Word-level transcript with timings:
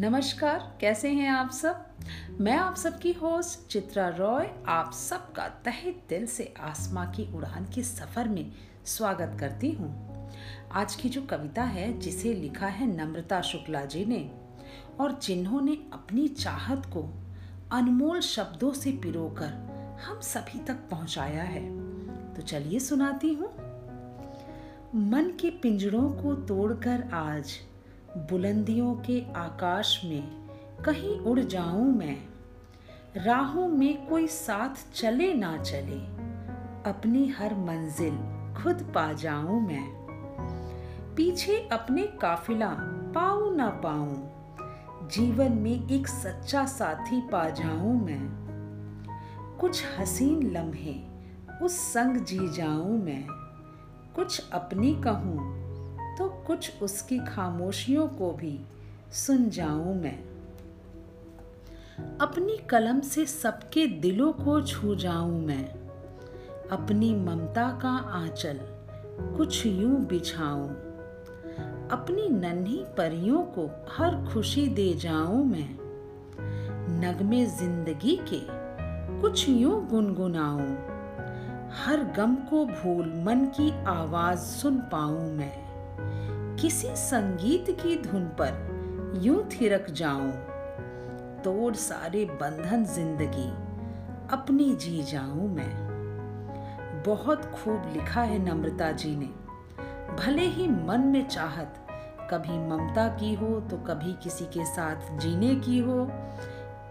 नमस्कार, 0.00 0.78
कैसे 0.80 1.08
हैं 1.08 1.28
आप 1.28 1.50
सब? 1.50 1.86
मैं 2.40 2.56
आप 2.56 2.76
सबकी 2.76 3.12
होस्ट 3.12 3.72
चित्रा 3.72 4.08
रॉय, 4.08 4.50
आप 4.68 4.92
सबका 4.92 5.48
तहे 5.48 5.90
दिल 5.90 6.26
से 6.26 6.54
आसमां 6.60 7.06
की 7.06 7.34
उड़ान 7.34 7.64
के 7.74 7.82
सफ़र 7.82 8.28
में 8.28 8.52
स्वागत 8.84 9.36
करती 9.40 9.70
हूँ। 9.70 10.30
आज 10.72 10.94
की 10.94 11.08
जो 11.08 11.22
कविता 11.22 11.62
है, 11.62 11.98
जिसे 11.98 12.34
लिखा 12.34 12.66
है 12.66 12.86
नम्रता 12.86 13.40
शुक्ला 13.40 13.84
जी 13.84 14.04
ने, 14.04 14.30
और 15.00 15.18
जिन्होंने 15.18 15.72
अपनी 15.92 16.28
चाहत 16.28 16.86
को 16.86 17.14
अनमोल 17.72 18.20
शब्दों 18.20 18.72
से 18.72 18.92
पिरोकर 18.92 19.50
हम 20.04 20.20
सभी 20.20 20.58
तक 20.58 20.76
पहुँचाया 20.90 21.42
है। 21.42 21.64
तो 22.34 22.42
चलिए 22.42 22.78
सुनाती 22.78 23.34
हूँ। 23.34 23.48
मन 24.94 25.36
के 25.40 25.50
पिंजड़ों 25.50 26.10
को 26.10 26.34
तोड़कर 26.34 27.08
आज 27.12 27.52
बुलंदियों 28.16 28.94
के 28.94 29.20
आकाश 29.36 30.00
में 30.04 30.22
कहीं 30.84 31.18
उड़ 31.20 31.40
जाऊँ 31.40 31.92
मैं। 31.94 32.16
राहों 33.16 33.68
में 33.68 34.06
कोई 34.06 34.26
साथ 34.26 34.92
चले 34.94 35.34
ना 35.34 35.56
चले, 35.56 35.98
अपनी 36.90 37.26
हर 37.28 37.54
मंजिल 37.54 38.16
खुद 38.54 38.82
पा 38.94 39.12
जाऊँ 39.12 39.60
मैं। 39.60 39.86
पीछे 41.16 41.68
अपने 41.72 42.02
काफिला 42.02 42.70
पाऊँ 43.14 43.54
ना 43.56 43.68
पाऊँ, 43.68 45.08
जीवन 45.08 45.52
में 45.52 45.88
एक 45.88 46.08
सच्चा 46.08 46.64
साथी 46.66 47.20
पा 47.20 47.48
जाऊँ 47.50 48.04
मैं। 48.04 48.20
कुछ 49.60 49.84
हसीन 49.98 50.50
लम्हे 50.50 51.00
उस 51.62 51.78
संग 51.92 52.16
जी 52.16 52.48
जाऊँ 52.48 52.98
मैं, 52.98 53.26
कुछ 54.16 54.50
अपनी 54.52 54.94
कहूँ 54.94 55.67
तो 56.18 56.28
कुछ 56.28 56.82
उसकी 56.82 57.18
खामोशियों 57.18 58.08
को 58.08 58.32
भी 58.32 58.60
सुन 59.12 59.50
जाऊँ 59.50 59.94
मैं। 59.94 60.18
अपनी 62.20 62.56
कलम 62.56 63.00
से 63.00 63.26
सबके 63.26 63.86
दिलों 63.86 64.32
को 64.32 64.62
छू 64.62 64.94
जाऊँ 64.94 65.40
मैं। 65.44 65.68
अपनी 66.68 67.14
ममता 67.14 67.78
का 67.82 67.90
आंचल 67.90 68.60
कुछ 69.36 69.66
यूँ 69.66 70.06
बिछाऊं। 70.06 70.68
अपनी 71.88 72.28
नन्ही 72.28 72.84
परियों 72.98 73.42
को 73.42 73.86
हर 73.90 74.32
खुशी 74.32 74.68
दे 74.68 74.94
जाऊँ 74.94 75.44
मैं। 75.44 75.78
नगमे 77.00 77.46
ज़िंदगी 77.46 78.16
के 78.16 78.40
कुछ 79.20 79.48
यूँ 79.48 79.88
गुनगुनाऊं। 79.88 80.74
हर 81.70 82.12
गम 82.16 82.34
को 82.34 82.64
भूल 82.64 83.06
मन 83.06 83.44
की 83.44 83.84
आवाज़ 83.84 84.38
सुन 84.38 84.76
पाऊँ 84.76 85.32
मैं। 85.32 85.68
किसी 86.60 86.94
संगीत 86.96 87.70
की 87.80 87.96
धुन 88.02 88.24
पर 88.40 89.20
यूँ 89.22 89.42
थिरक 89.50 89.90
जाऊँ, 89.90 90.30
तोड़ 91.44 91.74
सारे 91.76 92.24
बंधन 92.40 92.84
ज़िंदगी 92.84 93.48
अपनी 94.32 94.74
जी 94.74 95.02
जाऊँ 95.02 95.48
मैं। 95.48 97.02
बहुत 97.06 97.44
खूब 97.54 97.92
लिखा 97.94 98.22
है 98.22 98.38
नम्रता 98.38 98.90
जी 98.92 99.14
ने, 99.16 99.28
भले 100.16 100.46
ही 100.46 100.66
मन 100.68 101.00
में 101.06 101.26
चाहत 101.28 101.74
कभी 102.30 102.58
ममता 102.68 103.06
की 103.08 103.32
हो 103.34 103.60
तो 103.60 103.76
कभी 103.84 104.12
किसी 104.22 104.44
के 104.44 104.64
साथ 104.64 105.18
जीने 105.18 105.54
की 105.56 105.78
हो, 105.78 106.06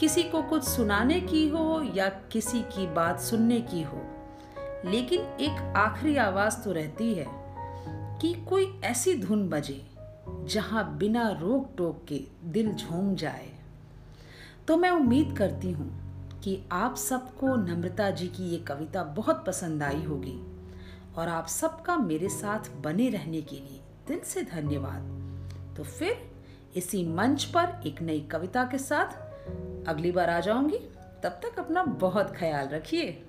किसी 0.00 0.22
को 0.22 0.42
कुछ 0.42 0.64
सुनाने 0.64 1.20
की 1.20 1.48
हो 1.48 1.82
या 1.94 2.08
किसी 2.32 2.60
की 2.72 2.86
बात 2.86 3.20
सुनने 3.20 3.60
की 3.62 3.82
हो, 3.82 4.02
लेकिन 4.84 5.20
एक 5.40 5.74
आखिरी 5.76 6.16
आवाज़ 6.16 6.62
तो 6.64 6.72
रहती 6.72 7.12
है। 7.14 7.26
कि 8.20 8.32
कोई 8.48 8.80
ऐसी 8.84 9.14
धुन 9.14 9.48
बजे 9.48 9.86
जहाँ 10.28 10.96
बिना 10.96 11.28
रोक 11.30 11.70
टोक 11.78 12.04
के 12.08 12.20
दिल 12.44 12.72
झूम 12.72 13.14
जाए। 13.14 13.50
तो 14.68 14.76
मैं 14.76 14.90
उम्मीद 14.90 15.36
करती 15.38 15.70
हूँ 15.70 15.90
कि 16.40 16.62
आप 16.72 16.96
सबको 16.96 17.56
नम्रता 17.56 18.10
जी 18.10 18.28
की 18.28 18.48
ये 18.50 18.58
कविता 18.58 19.02
बहुत 19.04 19.44
पसंद 19.46 19.82
आई 19.82 20.02
होगी 20.02 20.38
और 21.18 21.28
आप 21.28 21.46
सबका 21.46 21.96
मेरे 21.96 22.28
साथ 22.28 22.70
बने 22.80 23.08
रहने 23.08 23.42
के 23.42 23.56
लिए 23.56 23.80
दिल 24.08 24.20
से 24.20 24.42
धन्यवाद। 24.42 25.12
तो 25.76 25.84
फिर 25.84 26.30
इसी 26.76 27.04
मंच 27.08 27.44
पर 27.44 27.82
एक 27.86 28.02
नई 28.02 28.20
कविता 28.20 28.64
के 28.64 28.78
साथ 28.78 29.06
अगली 29.88 30.12
बार 30.12 30.30
आ 30.30 30.40
जाऊँगी। 30.40 30.78
तब 31.22 31.40
तक 31.44 31.58
अपना 31.58 31.82
बहुत 31.82 32.36
ख्याल 32.36 32.68
रखिए। 32.68 33.22